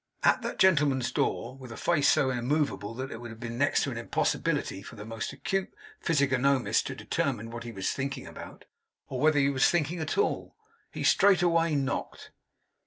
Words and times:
At 0.23 0.41
that 0.41 0.57
gentleman's 0.57 1.11
door; 1.11 1.55
with 1.55 1.71
a 1.71 1.77
face 1.77 2.09
so 2.09 2.31
immovable 2.31 2.95
that 2.95 3.11
it 3.11 3.21
would 3.21 3.29
have 3.29 3.39
been 3.39 3.59
next 3.59 3.83
to 3.83 3.91
an 3.91 3.97
impossibility 3.99 4.81
for 4.81 4.95
the 4.95 5.05
most 5.05 5.31
acute 5.31 5.71
physiognomist 5.99 6.87
to 6.87 6.95
determine 6.95 7.51
what 7.51 7.65
he 7.65 7.71
was 7.71 7.91
thinking 7.91 8.25
about, 8.25 8.65
or 9.09 9.19
whether 9.19 9.37
he 9.37 9.51
was 9.51 9.69
thinking 9.69 9.99
at 9.99 10.17
all; 10.17 10.55
he 10.91 11.03
straightway 11.03 11.75
knocked. 11.75 12.31